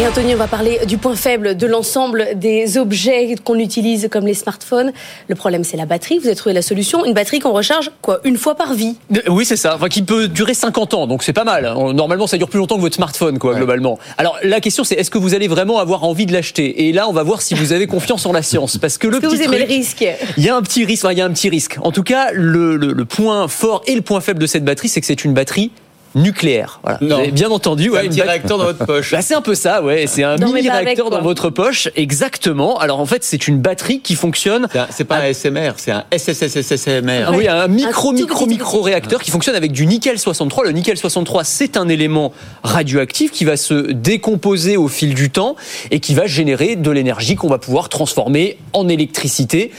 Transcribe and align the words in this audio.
Et 0.00 0.06
Anthony, 0.06 0.34
on 0.34 0.38
va 0.38 0.46
parler 0.46 0.80
du 0.88 0.96
point 0.96 1.14
faible 1.14 1.58
de 1.58 1.66
l'ensemble 1.66 2.28
des 2.34 2.78
objets 2.78 3.34
qu'on 3.44 3.58
utilise 3.58 4.08
comme 4.10 4.24
les 4.26 4.32
smartphones. 4.32 4.92
Le 5.28 5.34
problème, 5.34 5.62
c'est 5.62 5.76
la 5.76 5.84
batterie. 5.84 6.18
Vous 6.18 6.26
avez 6.26 6.36
trouvé 6.36 6.54
la 6.54 6.62
solution. 6.62 7.04
Une 7.04 7.12
batterie 7.12 7.38
qu'on 7.38 7.52
recharge, 7.52 7.90
quoi, 8.00 8.18
une 8.24 8.38
fois 8.38 8.54
par 8.54 8.72
vie. 8.72 8.96
Euh, 9.14 9.18
Oui, 9.28 9.44
c'est 9.44 9.58
ça. 9.58 9.74
Enfin, 9.76 9.88
qui 9.88 10.00
peut 10.00 10.26
durer 10.28 10.54
50 10.54 10.94
ans, 10.94 11.06
donc 11.06 11.22
c'est 11.22 11.34
pas 11.34 11.44
mal. 11.44 11.66
Euh, 11.66 11.92
Normalement, 11.92 12.26
ça 12.26 12.38
dure 12.38 12.48
plus 12.48 12.58
longtemps 12.58 12.76
que 12.76 12.80
votre 12.80 12.94
smartphone, 12.96 13.38
quoi, 13.38 13.54
globalement. 13.54 13.98
Alors, 14.16 14.38
la 14.42 14.60
question, 14.60 14.84
c'est 14.84 14.94
est-ce 14.94 15.10
que 15.10 15.18
vous 15.18 15.34
allez 15.34 15.48
vraiment 15.48 15.78
avoir 15.80 16.02
envie 16.04 16.24
de 16.24 16.32
l'acheter? 16.32 16.88
Et 16.88 16.92
là, 16.94 17.06
on 17.06 17.12
va 17.12 17.22
voir 17.22 17.42
si 17.42 17.52
vous 17.52 17.72
avez 17.74 17.86
confiance 17.88 18.24
en 18.24 18.32
la 18.32 18.42
science, 18.42 18.78
parce 18.78 18.96
que 18.96 19.06
le 19.06 19.18
Est-ce 19.18 19.20
que 19.20 19.26
petit 19.26 19.36
vous 19.36 19.42
aimez 19.42 19.56
truc- 19.58 19.68
le 19.68 19.74
risque? 19.74 20.06
Il 20.38 20.44
y 20.44 20.48
a 20.48 20.56
un 20.56 20.62
petit 20.62 20.86
risque. 20.86 21.04
enfin, 21.04 21.12
il 21.12 21.18
y 21.18 21.22
a 21.22 21.26
un 21.26 21.32
petit 21.32 21.50
risque. 21.50 21.76
En 21.82 21.92
tout 21.92 22.04
cas, 22.04 22.28
le, 22.32 22.76
le- 22.76 22.94
le 22.94 23.04
point 23.04 23.48
fort 23.48 23.82
et 23.86 23.94
le 23.96 24.02
point 24.02 24.22
faible 24.22 24.38
de 24.38 24.46
cette 24.46 24.64
batterie, 24.64 24.88
c'est 24.88 25.02
que 25.02 25.06
c'est 25.06 25.24
une 25.26 25.34
batterie 25.34 25.70
nucléaire. 26.14 26.80
Voilà. 26.82 26.98
Non. 27.00 27.16
Vous 27.16 27.22
avez 27.22 27.30
bien 27.32 27.50
entendu. 27.50 27.88
un 27.88 27.92
ouais, 27.92 28.04
une 28.04 28.10
petit 28.10 28.20
bat- 28.20 28.26
réacteur 28.26 28.58
dans 28.58 28.64
votre 28.64 28.84
poche. 28.86 29.10
Bah, 29.12 29.22
c'est 29.22 29.34
un 29.34 29.42
peu 29.42 29.54
ça, 29.54 29.82
ouais. 29.82 30.06
C'est 30.06 30.22
un 30.24 30.36
Non, 30.36 30.52
mini 30.52 30.68
réacteur 30.70 31.10
dans 31.10 31.20
votre 31.22 31.50
poche, 31.50 31.88
exactement. 31.96 32.78
Alors 32.78 33.00
en 33.00 33.06
fait, 33.06 33.22
c'est 33.24 33.46
une 33.48 33.58
batterie 33.58 34.00
qui 34.00 34.14
fonctionne 34.14 34.66
C'est 34.90 35.02
un- 35.02 35.04
pas 35.06 35.16
un 35.18 35.32
SMR, 35.32 35.72
c'est 35.76 35.90
un 35.92 36.04
SSSSMR. 36.10 37.24
Ah 37.28 37.32
oui, 37.32 37.48
un 37.48 37.68
micro, 37.68 38.12
micro, 38.12 38.46
micro 38.46 38.80
réacteur 38.82 39.22
qui 39.22 39.30
fonctionne 39.30 39.54
avec 39.56 39.72
du 39.72 39.86
nickel 39.86 40.18
63. 40.18 40.64
Le 40.64 40.72
nickel 40.72 40.96
63, 40.96 41.44
c'est 41.44 41.76
un 41.76 41.88
élément 41.88 42.32
radioactif 42.62 43.30
qui 43.30 43.44
va 43.44 43.56
se 43.56 43.92
décomposer 43.92 44.76
au 44.76 44.88
fil 44.88 45.14
du 45.14 45.30
temps 45.30 45.56
et 45.90 46.00
qui 46.00 46.14
va 46.14 46.26
générer 46.26 46.76
de 46.76 46.90
l'énergie 46.90 47.36
qu'on 47.36 47.48
va 47.48 47.58
pouvoir 47.58 47.88
transformer 47.88 48.58
en 48.72 48.88
électricité 48.88 49.70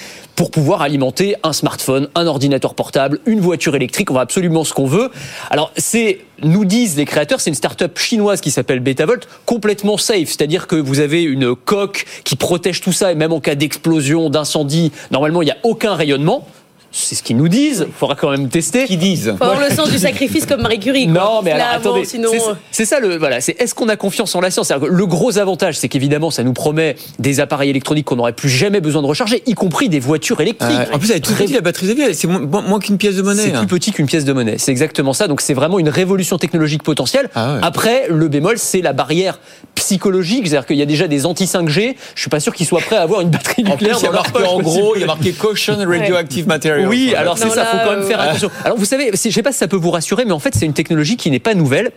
pour 0.42 0.50
pouvoir 0.50 0.82
alimenter 0.82 1.36
un 1.44 1.54
smartphone, 1.54 2.08
un 2.16 2.26
ordinateur 2.26 2.74
portable, 2.74 3.20
une 3.28 3.40
voiture 3.40 3.76
électrique, 3.76 4.10
on 4.10 4.16
va 4.16 4.22
absolument 4.22 4.64
ce 4.64 4.74
qu'on 4.74 4.88
veut. 4.88 5.12
Alors, 5.52 5.72
c'est, 5.78 6.22
nous 6.42 6.66
disent 6.66 6.98
les 6.98 7.06
créateurs, 7.06 7.40
c'est 7.40 7.52
une 7.52 7.56
start-up 7.56 8.00
chinoise 8.00 8.42
qui 8.42 8.50
s'appelle 8.50 8.80
Betavolt, 8.80 9.28
complètement 9.46 9.98
safe, 9.98 10.30
c'est-à-dire 10.30 10.66
que 10.66 10.76
vous 10.76 11.00
avez 11.00 11.22
une 11.22 11.56
coque 11.56 12.06
qui 12.24 12.36
protège 12.36 12.82
tout 12.82 12.92
ça 12.92 13.12
et 13.12 13.16
même 13.16 13.34
en 13.34 13.40
cas 13.40 13.54
d'explosion, 13.54 14.32
d'incendie, 14.32 14.92
normalement, 15.12 15.44
il 15.44 15.46
n'y 15.46 15.52
a 15.52 15.58
aucun 15.62 15.94
rayonnement. 15.94 16.48
C'est 16.92 17.16
ce 17.16 17.24
qu'ils 17.24 17.38
nous 17.38 17.48
disent. 17.48 17.86
Il 17.88 17.94
faudra 17.94 18.16
quand 18.16 18.32
même 18.32 18.50
tester. 18.50 18.86
Qui 18.86 18.98
disent 18.98 19.34
Faut 19.38 19.44
avoir 19.46 19.62
le 19.62 19.74
sens 19.74 19.90
du 19.90 19.98
sacrifice 19.98 20.46
comme 20.46 20.62
Marie 20.62 20.80
Curie. 20.80 21.06
quoi. 21.06 21.14
Non, 21.14 21.42
mais 21.42 21.52
alors 21.52 21.66
Là, 21.66 21.74
attendez, 21.76 22.02
bon, 22.02 22.06
sinon, 22.06 22.30
c'est- 22.32 22.50
euh, 22.50 22.54
c'est 22.72 22.86
ça 22.86 23.00
le 23.00 23.18
voilà, 23.18 23.40
c'est 23.40 23.60
est-ce 23.62 23.74
qu'on 23.74 23.88
a 23.88 23.96
confiance 23.96 24.36
en 24.36 24.42
la 24.42 24.52
science? 24.52 24.68
Que 24.70 24.86
Le 24.86 25.06
gros 25.06 25.38
avantage, 25.38 25.78
c'est 25.78 25.88
qu'évidemment, 25.88 26.32
ça 26.32 26.44
nous 26.44 26.54
promet 26.54 26.96
des 27.20 27.40
appareils 27.40 27.70
électroniques 27.70 28.06
qu'on 28.06 28.18
n'aurait 28.18 28.34
plus 28.34 28.50
jamais 28.50 28.82
besoin 28.82 29.02
de 29.02 29.08
recharger, 29.08 29.42
y 29.46 29.54
compris 29.54 29.90
des 29.90 30.00
voitures 30.00 30.42
électriques. 30.42 30.72
Euh, 30.72 30.94
En 30.96 31.00
plus, 31.00 31.12
elle 31.12 31.18
est 31.18 31.20
toute 31.22 31.36
petite, 31.38 31.56
la 31.56 31.62
batterie 31.62 31.88
de 31.88 31.94
vie, 31.94 32.14
c'est 32.14 32.28
moins, 32.28 32.80
qu'une 32.80 32.98
pièce 32.98 33.16
de 33.16 33.22
monnaie. 33.22 33.44
C'est 33.44 33.54
hein. 33.56 33.66
plus 33.66 33.80
petit 33.80 33.92
qu'une 33.92 34.06
pièce 34.06 34.26
de 34.26 34.34
monnaie. 34.34 34.58
C'est 34.58 34.72
exactement 34.72 35.14
ça. 35.14 35.28
Donc 35.28 35.42
c'est 35.42 35.54
vraiment 35.54 35.80
une 35.80 35.90
révolution 35.90 36.38
technologique 36.38 36.84
potentielle. 36.84 37.30
Ah 37.36 37.56
ouais. 37.56 37.60
Après, 37.64 38.08
le 38.10 38.28
bémol, 38.28 38.58
c'est 38.58 38.82
la 38.82 38.94
barrière 38.94 39.40
psychologique. 39.76 40.48
C'est-à-dire 40.48 40.66
qu'il 40.66 40.78
y 40.78 40.82
a 40.82 40.86
déjà 40.86 41.08
des 41.08 41.26
anti-5G. 41.26 41.96
Je 42.16 42.22
suis 42.22 42.30
pas 42.30 42.40
sûr 42.40 42.54
qu'ils 42.54 42.66
soient 42.66 42.82
prêts 42.82 42.98
à 42.98 43.02
avoir 43.02 43.22
une 43.22 43.30
batterie 43.30 43.64
En 43.68 43.78
plus, 43.78 43.88
nucléaire 43.88 43.98
il 44.00 44.04
y 44.04 44.08
a 44.08 44.12
marqué 44.12 44.44
en 44.44 44.60
gros, 44.60 44.96
il 44.96 45.02
y 45.02 45.04
a 45.04 45.08
marqué 45.08 45.32
Caution 45.32 45.78
Radioactive 45.78 46.48
Material. 46.48 46.81
Oui, 46.88 47.14
alors 47.16 47.38
c'est 47.38 47.50
ça, 47.50 47.66
faut 47.66 47.78
quand 47.84 47.92
même 47.92 48.00
euh, 48.00 48.08
faire 48.08 48.20
ouais. 48.20 48.28
attention. 48.30 48.50
Alors 48.64 48.78
vous 48.78 48.86
savez, 48.86 49.12
je 49.14 49.30
sais 49.30 49.44
pas 49.44 49.52
si 49.52 49.58
ça 49.58 49.68
peut 49.68 49.78
vous 49.78 49.92
rassurer, 49.92 50.26
mais 50.26 50.32
en 50.32 50.40
fait 50.40 50.56
c'est 50.56 50.66
une 50.66 50.74
technologie 50.74 51.18
qui 51.18 51.32
n'est 51.32 51.40
pas 51.40 51.54
nouvelle 51.54 51.92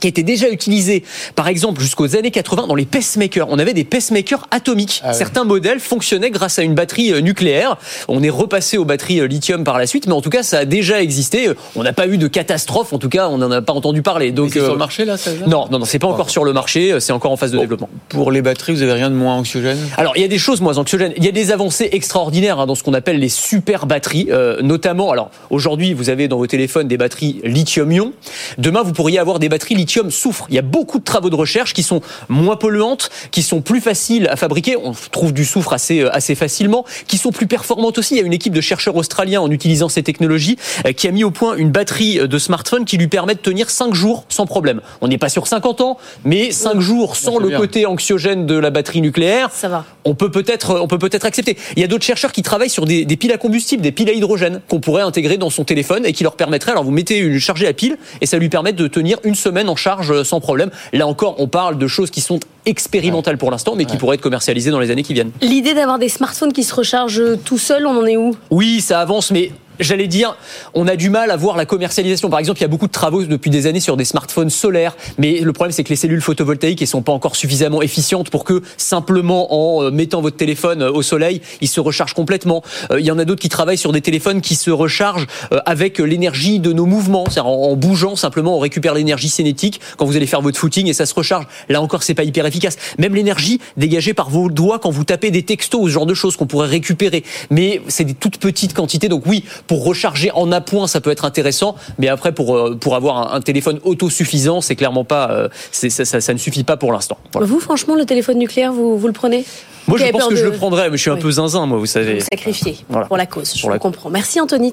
qui 0.00 0.08
était 0.08 0.22
déjà 0.22 0.50
utilisée, 0.50 1.04
par 1.36 1.48
exemple, 1.48 1.80
jusqu'aux 1.80 2.16
années 2.16 2.30
80 2.30 2.66
dans 2.66 2.74
les 2.74 2.84
pacemakers. 2.84 3.46
On 3.48 3.58
avait 3.58 3.72
des 3.72 3.84
pacemakers 3.84 4.46
atomiques. 4.50 5.00
Ah. 5.02 5.14
Certains 5.14 5.44
modèles 5.44 5.80
fonctionnaient 5.80 6.30
grâce 6.30 6.58
à 6.58 6.62
une 6.62 6.74
batterie 6.74 7.12
euh, 7.14 7.20
nucléaire. 7.22 7.78
On 8.06 8.22
est 8.22 8.28
repassé 8.28 8.76
aux 8.76 8.84
batteries 8.84 9.20
euh, 9.20 9.26
lithium 9.26 9.64
par 9.64 9.78
la 9.78 9.86
suite, 9.86 10.06
mais 10.06 10.12
en 10.12 10.20
tout 10.20 10.28
cas, 10.28 10.42
ça 10.42 10.58
a 10.58 10.64
déjà 10.66 11.00
existé. 11.00 11.48
On 11.76 11.82
n'a 11.82 11.94
pas 11.94 12.06
eu 12.08 12.18
de 12.18 12.28
catastrophe, 12.28 12.92
en 12.92 12.98
tout 12.98 13.08
cas, 13.08 13.28
on 13.30 13.38
n'en 13.38 13.50
a 13.50 13.62
pas 13.62 13.72
entendu 13.72 14.02
parler. 14.02 14.32
Donc, 14.32 14.50
c'est 14.52 14.58
euh, 14.60 14.64
sur 14.64 14.72
le 14.74 14.78
marché, 14.78 15.06
là, 15.06 15.16
ça 15.16 15.30
non, 15.46 15.66
non, 15.70 15.78
non, 15.78 15.84
c'est 15.86 15.98
pas 15.98 16.08
encore 16.08 16.28
sur 16.28 16.44
le 16.44 16.52
marché, 16.52 16.92
euh, 16.92 17.00
c'est 17.00 17.12
encore 17.12 17.32
en 17.32 17.36
phase 17.38 17.52
de 17.52 17.56
Bon. 17.56 17.62
développement. 17.62 17.88
Pour 18.10 18.30
les 18.30 18.42
batteries, 18.42 18.74
vous 18.74 18.82
avez 18.82 18.92
rien 18.92 19.08
de 19.08 19.14
moins 19.14 19.34
anxiogène? 19.36 19.78
Alors, 19.96 20.12
il 20.16 20.20
y 20.20 20.26
a 20.26 20.28
des 20.28 20.38
choses 20.38 20.60
moins 20.60 20.76
anxiogènes. 20.76 21.14
Il 21.16 21.24
y 21.24 21.28
a 21.28 21.32
des 21.32 21.52
avancées 21.52 21.88
extraordinaires 21.92 22.60
hein, 22.60 22.66
dans 22.66 22.74
ce 22.74 22.82
qu'on 22.82 22.94
appelle 22.94 23.18
les 23.18 23.30
super 23.30 23.86
batteries, 23.86 24.28
euh, 24.30 24.60
notamment. 24.60 25.10
Alors, 25.10 25.30
aujourd'hui, 25.48 25.94
vous 25.94 26.10
avez 26.10 26.28
dans 26.28 26.36
vos 26.36 26.46
téléphones 26.46 26.86
des 26.86 26.98
batteries 26.98 27.40
lithium-ion. 27.44 28.12
Demain, 28.58 28.82
vous 28.82 28.92
pourriez 28.92 29.18
avoir 29.18 29.38
des 29.38 29.48
batteries 29.48 29.65
lithium-soufre. 29.74 30.46
Il 30.48 30.54
y 30.54 30.58
a 30.58 30.62
beaucoup 30.62 30.98
de 30.98 31.04
travaux 31.04 31.30
de 31.30 31.34
recherche 31.34 31.72
qui 31.74 31.82
sont 31.82 32.00
moins 32.28 32.56
polluantes, 32.56 33.10
qui 33.30 33.42
sont 33.42 33.60
plus 33.60 33.80
faciles 33.80 34.28
à 34.28 34.36
fabriquer. 34.36 34.76
On 34.76 34.92
trouve 35.10 35.32
du 35.32 35.44
soufre 35.44 35.72
assez 35.72 36.00
euh, 36.00 36.14
assez 36.14 36.34
facilement, 36.34 36.84
qui 37.06 37.18
sont 37.18 37.30
plus 37.32 37.46
performantes 37.46 37.98
aussi. 37.98 38.14
Il 38.14 38.18
y 38.18 38.22
a 38.22 38.26
une 38.26 38.32
équipe 38.32 38.52
de 38.52 38.60
chercheurs 38.60 38.96
australiens 38.96 39.40
en 39.40 39.50
utilisant 39.50 39.88
ces 39.88 40.02
technologies 40.02 40.56
euh, 40.86 40.92
qui 40.92 41.08
a 41.08 41.10
mis 41.10 41.24
au 41.24 41.30
point 41.30 41.56
une 41.56 41.70
batterie 41.70 42.20
euh, 42.20 42.26
de 42.26 42.38
smartphone 42.38 42.84
qui 42.84 42.96
lui 42.96 43.08
permet 43.08 43.34
de 43.34 43.40
tenir 43.40 43.70
5 43.70 43.94
jours 43.94 44.24
sans 44.28 44.46
problème. 44.46 44.80
On 45.00 45.08
n'est 45.08 45.18
pas 45.18 45.28
sur 45.28 45.46
50 45.46 45.80
ans, 45.80 45.98
mais 46.24 46.50
5 46.50 46.80
jours 46.80 47.16
sans 47.16 47.36
c'est 47.36 47.42
le 47.42 47.48
bien. 47.48 47.58
côté 47.58 47.86
anxiogène 47.86 48.46
de 48.46 48.54
la 48.54 48.70
batterie 48.70 49.00
nucléaire 49.00 49.50
Ça 49.52 49.68
va. 49.68 49.84
on 50.04 50.14
peut 50.14 50.30
peut-être 50.30 50.78
on 50.80 50.88
peut 50.88 50.98
peut-être 50.98 51.26
accepter. 51.26 51.56
Il 51.76 51.80
y 51.80 51.84
a 51.84 51.88
d'autres 51.88 52.04
chercheurs 52.04 52.32
qui 52.32 52.42
travaillent 52.42 52.70
sur 52.70 52.84
des, 52.84 53.04
des 53.04 53.16
piles 53.16 53.32
à 53.32 53.38
combustible, 53.38 53.82
des 53.82 53.92
piles 53.92 54.08
à 54.08 54.12
hydrogène 54.12 54.60
qu'on 54.68 54.80
pourrait 54.80 55.02
intégrer 55.02 55.36
dans 55.38 55.50
son 55.50 55.64
téléphone 55.64 56.04
et 56.06 56.12
qui 56.12 56.22
leur 56.22 56.36
permettraient 56.36 56.72
alors 56.72 56.84
vous 56.84 56.90
mettez 56.90 57.18
une 57.18 57.38
chargée 57.38 57.66
à 57.66 57.72
pile 57.72 57.96
et 58.20 58.26
ça 58.26 58.38
lui 58.38 58.48
permet 58.48 58.72
de 58.72 58.86
tenir 58.86 59.18
une 59.24 59.34
semaine 59.34 59.55
en 59.64 59.76
charge 59.76 60.10
euh, 60.10 60.24
sans 60.24 60.40
problème. 60.40 60.70
Là 60.92 61.06
encore, 61.06 61.36
on 61.38 61.48
parle 61.48 61.78
de 61.78 61.86
choses 61.86 62.10
qui 62.10 62.20
sont 62.20 62.40
expérimentales 62.64 63.38
pour 63.38 63.50
l'instant 63.50 63.74
mais 63.76 63.84
qui 63.84 63.96
pourraient 63.96 64.16
être 64.16 64.22
commercialisées 64.22 64.70
dans 64.70 64.80
les 64.80 64.90
années 64.90 65.02
qui 65.02 65.14
viennent. 65.14 65.30
L'idée 65.40 65.74
d'avoir 65.74 65.98
des 65.98 66.08
smartphones 66.08 66.52
qui 66.52 66.64
se 66.64 66.74
rechargent 66.74 67.22
tout 67.44 67.58
seuls, 67.58 67.86
on 67.86 67.98
en 67.98 68.06
est 68.06 68.16
où? 68.16 68.36
Oui, 68.50 68.80
ça 68.80 69.00
avance, 69.00 69.30
mais 69.30 69.52
j'allais 69.80 70.06
dire, 70.06 70.36
on 70.74 70.86
a 70.88 70.96
du 70.96 71.10
mal 71.10 71.30
à 71.30 71.36
voir 71.36 71.56
la 71.56 71.66
commercialisation. 71.66 72.30
Par 72.30 72.38
exemple, 72.38 72.58
il 72.58 72.62
y 72.62 72.64
a 72.64 72.68
beaucoup 72.68 72.86
de 72.86 72.92
travaux 72.92 73.24
depuis 73.24 73.50
des 73.50 73.66
années 73.66 73.80
sur 73.80 73.96
des 73.96 74.04
smartphones 74.04 74.50
solaires, 74.50 74.96
mais 75.18 75.40
le 75.40 75.52
problème 75.52 75.72
c'est 75.72 75.84
que 75.84 75.90
les 75.90 75.96
cellules 75.96 76.20
photovoltaïques 76.20 76.80
ne 76.80 76.86
sont 76.86 77.02
pas 77.02 77.12
encore 77.12 77.36
suffisamment 77.36 77.82
efficientes 77.82 78.30
pour 78.30 78.44
que 78.44 78.62
simplement 78.76 79.78
en 79.78 79.84
euh, 79.84 79.90
mettant 79.90 80.20
votre 80.20 80.36
téléphone 80.36 80.82
euh, 80.82 80.90
au 80.90 81.02
soleil, 81.02 81.40
il 81.60 81.68
se 81.68 81.80
recharge 81.80 82.14
complètement. 82.14 82.62
Euh, 82.90 83.00
Il 83.00 83.06
y 83.06 83.10
en 83.10 83.18
a 83.18 83.24
d'autres 83.24 83.40
qui 83.40 83.48
travaillent 83.48 83.78
sur 83.78 83.92
des 83.92 84.00
téléphones 84.00 84.40
qui 84.40 84.54
se 84.54 84.70
rechargent 84.70 85.26
avec 85.64 85.98
l'énergie 85.98 86.60
de 86.60 86.72
nos 86.72 86.86
mouvements, 86.86 87.24
c'est-à-dire 87.24 87.46
en 87.46 87.76
bougeant 87.76 88.16
simplement, 88.16 88.56
on 88.56 88.60
récupère 88.60 88.94
l'énergie 88.94 89.28
cinétique 89.28 89.80
quand 89.96 90.06
vous 90.06 90.16
allez 90.16 90.26
faire 90.26 90.40
votre 90.40 90.58
footing 90.58 90.88
et 90.88 90.92
ça 90.92 91.06
se 91.06 91.14
recharge. 91.14 91.46
Là 91.68 91.80
encore, 91.80 92.02
c'est 92.02 92.14
pas 92.14 92.24
hyper 92.24 92.46
efficace. 92.46 92.76
Même 92.98 93.14
l'énergie 93.14 93.60
dégagée 93.76 94.14
par 94.14 94.30
vos 94.30 94.48
doigts 94.48 94.78
quand 94.78 94.90
vous 94.90 95.04
tapez 95.04 95.30
des 95.30 95.42
textos, 95.42 95.84
ce 95.84 95.90
genre 95.90 96.06
de 96.06 96.14
choses 96.14 96.36
qu'on 96.36 96.46
pourrait 96.46 96.68
récupérer. 96.68 97.24
Mais 97.50 97.80
c'est 97.88 98.04
des 98.04 98.14
toutes 98.14 98.38
petites 98.38 98.74
quantités. 98.74 99.08
Donc 99.08 99.24
oui, 99.26 99.44
pour 99.66 99.84
recharger 99.84 100.30
en 100.32 100.50
appoint, 100.52 100.86
ça 100.86 101.00
peut 101.00 101.10
être 101.10 101.24
intéressant. 101.24 101.76
Mais 101.98 102.08
après, 102.08 102.32
pour, 102.32 102.56
euh, 102.56 102.76
pour 102.76 102.94
avoir 102.96 103.32
un, 103.32 103.36
un 103.36 103.40
téléphone 103.40 103.80
autosuffisant, 103.84 104.60
c'est 104.60 104.76
clairement 104.76 105.04
pas, 105.04 105.30
euh, 105.30 105.48
c'est- 105.72 105.90
ça, 105.90 106.04
ça, 106.04 106.20
ça 106.20 106.32
ne 106.32 106.38
suffit 106.38 106.64
pas 106.64 106.76
pour 106.76 106.92
l'instant. 106.92 107.18
Voilà. 107.32 107.46
Vous, 107.46 107.60
franchement, 107.60 107.94
le 107.94 108.04
téléphone 108.04 108.38
nucléaire, 108.38 108.72
vous, 108.72 108.98
vous 108.98 109.06
le 109.06 109.12
prenez 109.12 109.44
Moi, 109.88 109.98
Vous 109.98 110.04
je 110.04 110.10
pense 110.10 110.28
que 110.28 110.36
je 110.36 110.44
le 110.44 110.52
prendrais, 110.52 110.90
mais 110.90 110.96
je 110.96 111.02
suis 111.02 111.10
un 111.10 111.16
peu 111.16 111.30
zinzin, 111.30 111.66
moi, 111.66 111.78
vous 111.78 111.86
savez. 111.86 112.20
Sacrifié 112.20 112.76
Voilà. 112.88 113.06
pour 113.06 113.16
la 113.16 113.26
cause, 113.26 113.54
je 113.56 113.68
la- 113.68 113.78
comprends. 113.78 114.10
Merci 114.10 114.40
Anthony. 114.40 114.72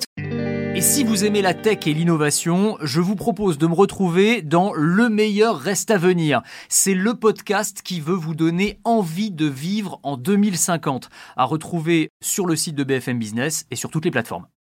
Et 0.75 0.81
si 0.81 1.03
vous 1.03 1.23
aimez 1.23 1.43
la 1.43 1.53
tech 1.53 1.85
et 1.85 1.93
l'innovation, 1.93 2.77
je 2.81 2.99
vous 2.99 3.15
propose 3.15 3.59
de 3.59 3.67
me 3.67 3.75
retrouver 3.75 4.41
dans 4.41 4.73
Le 4.73 5.07
meilleur 5.07 5.59
reste 5.59 5.91
à 5.91 5.99
venir. 5.99 6.41
C'est 6.67 6.95
le 6.95 7.13
podcast 7.13 7.81
qui 7.83 7.99
veut 7.99 8.15
vous 8.15 8.33
donner 8.33 8.79
envie 8.83 9.29
de 9.29 9.45
vivre 9.45 9.99
en 10.01 10.17
2050, 10.17 11.09
à 11.37 11.45
retrouver 11.45 12.09
sur 12.23 12.47
le 12.47 12.55
site 12.55 12.73
de 12.73 12.83
BFM 12.83 13.19
Business 13.19 13.65
et 13.69 13.75
sur 13.75 13.91
toutes 13.91 14.05
les 14.05 14.11
plateformes. 14.11 14.45